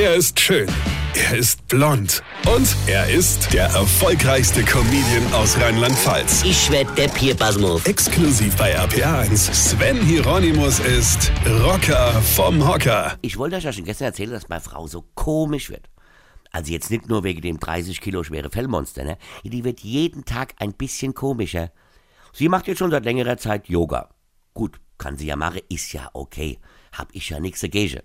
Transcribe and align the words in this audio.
Er 0.00 0.14
ist 0.14 0.40
schön. 0.40 0.66
Er 1.14 1.36
ist 1.36 1.68
blond. 1.68 2.22
Und 2.50 2.74
er 2.86 3.10
ist 3.10 3.52
der 3.52 3.66
erfolgreichste 3.66 4.62
Comedian 4.62 5.30
aus 5.34 5.60
Rheinland-Pfalz. 5.60 6.42
Ich 6.42 6.70
werd 6.70 6.96
der 6.96 7.08
Pierpasmus. 7.08 7.84
Exklusiv 7.84 8.56
bei 8.56 8.74
RPA1. 8.78 9.36
Sven 9.52 10.00
Hieronymus 10.00 10.78
ist 10.80 11.30
Rocker 11.44 12.12
vom 12.22 12.66
Hocker. 12.66 13.18
Ich 13.20 13.36
wollte 13.36 13.56
euch 13.56 13.64
ja 13.64 13.74
schon 13.74 13.84
gestern 13.84 14.06
erzählen, 14.06 14.30
dass 14.30 14.48
meine 14.48 14.62
Frau 14.62 14.86
so 14.86 15.04
komisch 15.14 15.68
wird. 15.68 15.90
Also 16.50 16.72
jetzt 16.72 16.90
nicht 16.90 17.06
nur 17.10 17.22
wegen 17.22 17.42
dem 17.42 17.60
30 17.60 18.00
Kilo 18.00 18.24
schwere 18.24 18.48
Fellmonster, 18.48 19.04
ne? 19.04 19.18
Die 19.44 19.64
wird 19.64 19.80
jeden 19.80 20.24
Tag 20.24 20.54
ein 20.56 20.72
bisschen 20.72 21.12
komischer. 21.12 21.72
Sie 22.32 22.48
macht 22.48 22.68
jetzt 22.68 22.78
schon 22.78 22.90
seit 22.90 23.04
längerer 23.04 23.36
Zeit 23.36 23.68
Yoga. 23.68 24.08
Gut, 24.54 24.80
kann 24.96 25.18
sie 25.18 25.26
ja 25.26 25.36
machen, 25.36 25.60
ist 25.68 25.92
ja 25.92 26.08
okay. 26.14 26.58
Hab 26.90 27.10
ich 27.12 27.28
ja 27.28 27.38
nichts 27.38 27.60
dagegen. 27.60 28.00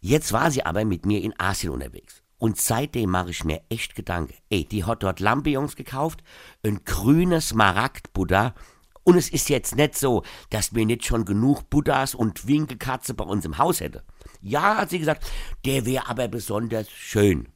Jetzt 0.00 0.32
war 0.32 0.50
sie 0.50 0.64
aber 0.64 0.84
mit 0.84 1.06
mir 1.06 1.22
in 1.22 1.38
Asien 1.38 1.72
unterwegs. 1.72 2.22
Und 2.38 2.58
seitdem 2.60 3.10
mache 3.10 3.30
ich 3.30 3.44
mir 3.44 3.62
echt 3.70 3.94
Gedanken. 3.94 4.34
Ey, 4.50 4.64
die 4.64 4.84
hat 4.84 5.02
dort 5.02 5.20
Lampions 5.20 5.74
gekauft, 5.74 6.22
ein 6.62 6.84
grünes 6.84 7.48
Smaragd-Buddha. 7.48 8.54
Und 9.04 9.16
es 9.16 9.28
ist 9.28 9.48
jetzt 9.48 9.76
nicht 9.76 9.96
so, 9.96 10.22
dass 10.50 10.74
wir 10.74 10.84
nicht 10.84 11.06
schon 11.06 11.24
genug 11.24 11.70
Buddhas 11.70 12.14
und 12.14 12.46
Winkelkatze 12.46 13.14
bei 13.14 13.24
uns 13.24 13.44
im 13.44 13.56
Haus 13.56 13.80
hätte. 13.80 14.04
Ja, 14.42 14.76
hat 14.76 14.90
sie 14.90 14.98
gesagt, 14.98 15.24
der 15.64 15.86
wäre 15.86 16.08
aber 16.08 16.28
besonders 16.28 16.90
schön. 16.90 17.48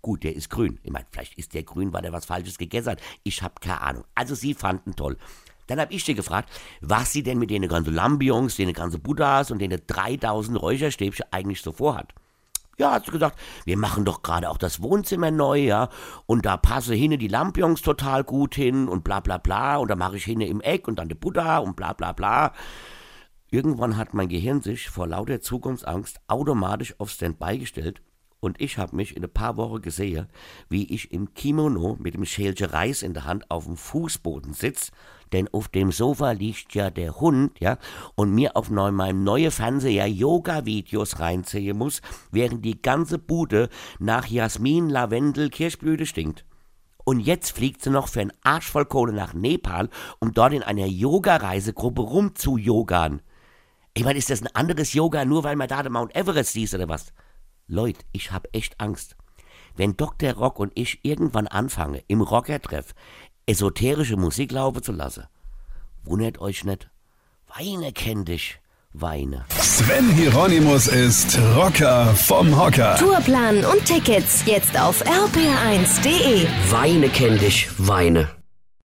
Gut, 0.00 0.24
der 0.24 0.34
ist 0.34 0.50
grün. 0.50 0.80
Ich 0.82 0.90
meine, 0.90 1.06
vielleicht 1.12 1.38
ist 1.38 1.54
der 1.54 1.62
grün, 1.62 1.92
weil 1.92 2.04
er 2.04 2.12
was 2.12 2.24
Falsches 2.24 2.58
gegessen 2.58 2.90
hat. 2.90 3.02
Ich 3.22 3.42
habe 3.42 3.54
keine 3.60 3.82
Ahnung. 3.82 4.04
Also 4.16 4.34
sie 4.34 4.54
fanden 4.54 4.96
toll. 4.96 5.16
Dann 5.66 5.80
habe 5.80 5.92
ich 5.92 6.04
sie 6.04 6.14
gefragt, 6.14 6.50
was 6.80 7.12
sie 7.12 7.22
denn 7.22 7.38
mit 7.38 7.50
den 7.50 7.68
ganzen 7.68 7.94
Lambions, 7.94 8.56
den 8.56 8.72
ganzen 8.72 9.00
Buddhas 9.00 9.50
und 9.50 9.58
den 9.60 9.80
3000 9.86 10.60
Räucherstäbchen 10.60 11.26
eigentlich 11.30 11.62
so 11.62 11.72
vorhat. 11.72 12.12
Ja, 12.78 12.92
hat 12.92 13.04
sie 13.04 13.12
gesagt, 13.12 13.38
wir 13.64 13.76
machen 13.76 14.04
doch 14.04 14.22
gerade 14.22 14.48
auch 14.48 14.56
das 14.56 14.82
Wohnzimmer 14.82 15.30
neu, 15.30 15.58
ja, 15.58 15.88
und 16.26 16.46
da 16.46 16.56
passe 16.56 16.94
hinne 16.94 17.18
die 17.18 17.28
Lampions 17.28 17.82
total 17.82 18.24
gut 18.24 18.54
hin 18.54 18.88
und 18.88 19.04
bla 19.04 19.20
bla 19.20 19.38
bla, 19.38 19.76
und 19.76 19.88
da 19.88 19.96
mache 19.96 20.16
ich 20.16 20.24
hinne 20.24 20.46
im 20.46 20.60
Eck 20.60 20.88
und 20.88 20.98
dann 20.98 21.08
der 21.08 21.16
Buddha 21.16 21.58
und 21.58 21.76
bla 21.76 21.92
bla 21.92 22.12
bla. 22.12 22.52
Irgendwann 23.50 23.98
hat 23.98 24.14
mein 24.14 24.28
Gehirn 24.28 24.62
sich 24.62 24.88
vor 24.88 25.06
lauter 25.06 25.42
Zukunftsangst 25.42 26.20
automatisch 26.26 26.94
auf 26.98 27.10
Standby 27.10 27.58
gestellt 27.58 28.00
und 28.42 28.60
ich 28.60 28.76
habe 28.76 28.96
mich 28.96 29.16
in 29.16 29.22
ein 29.22 29.32
paar 29.32 29.56
Wochen 29.56 29.80
gesehen, 29.80 30.26
wie 30.68 30.92
ich 30.92 31.12
im 31.12 31.32
Kimono 31.32 31.96
mit 32.00 32.14
dem 32.14 32.24
Schälchen 32.24 32.66
Reis 32.66 33.02
in 33.02 33.14
der 33.14 33.24
Hand 33.24 33.48
auf 33.50 33.66
dem 33.66 33.76
Fußboden 33.76 34.52
sitz, 34.52 34.90
denn 35.32 35.48
auf 35.52 35.68
dem 35.68 35.92
Sofa 35.92 36.32
liegt 36.32 36.74
ja 36.74 36.90
der 36.90 37.20
Hund, 37.20 37.60
ja, 37.60 37.78
und 38.16 38.34
mir 38.34 38.56
auf 38.56 38.68
meinem 38.68 39.22
neuen 39.22 39.52
Fernseher 39.52 40.08
Yoga-Videos 40.08 41.20
reinziehen 41.20 41.78
muss, 41.78 42.02
während 42.32 42.64
die 42.64 42.82
ganze 42.82 43.18
Bude 43.18 43.68
nach 44.00 44.26
Jasmin, 44.26 44.90
Lavendel, 44.90 45.48
Kirschblüte 45.48 46.04
stinkt. 46.04 46.44
Und 47.04 47.20
jetzt 47.20 47.52
fliegt 47.52 47.82
sie 47.82 47.90
noch 47.90 48.08
für 48.08 48.20
einen 48.20 48.32
Arsch 48.42 48.68
voll 48.68 48.86
Kohle 48.86 49.12
nach 49.12 49.34
Nepal, 49.34 49.88
um 50.18 50.34
dort 50.34 50.52
in 50.52 50.64
einer 50.64 50.86
Yoga-Reisegruppe 50.86 52.02
rumzuyogan. 52.02 53.22
Ich 53.94 54.04
meine, 54.04 54.18
ist 54.18 54.30
das 54.30 54.42
ein 54.42 54.54
anderes 54.54 54.94
Yoga, 54.94 55.24
nur 55.24 55.44
weil 55.44 55.54
man 55.54 55.68
da 55.68 55.82
den 55.82 55.92
Mount 55.92 56.16
Everest 56.16 56.52
sieht 56.52 56.74
oder 56.74 56.88
was? 56.88 57.12
Leute, 57.72 58.04
ich 58.12 58.30
hab 58.32 58.46
echt 58.52 58.78
Angst. 58.80 59.16
Wenn 59.74 59.96
Dr. 59.96 60.34
Rock 60.34 60.58
und 60.58 60.72
ich 60.74 61.00
irgendwann 61.04 61.46
anfangen, 61.46 62.02
im 62.06 62.20
Rockertreff 62.20 62.92
esoterische 63.46 64.18
Musik 64.18 64.52
laufen 64.52 64.82
zu 64.82 64.92
lassen, 64.92 65.24
wundert 66.04 66.38
euch 66.38 66.64
nicht. 66.64 66.90
Weine 67.56 67.92
kenn 67.92 68.26
dich, 68.26 68.60
Weine. 68.92 69.46
Sven 69.58 70.10
Hieronymus 70.10 70.86
ist 70.86 71.38
Rocker 71.56 72.14
vom 72.14 72.54
Hocker. 72.60 72.94
Tourplan 72.96 73.64
und 73.64 73.82
Tickets 73.86 74.44
jetzt 74.44 74.78
auf 74.78 75.02
rpr1.de. 75.06 76.46
Weine 76.70 77.08
kenn 77.08 77.38
dich, 77.38 77.70
Weine. 77.78 78.41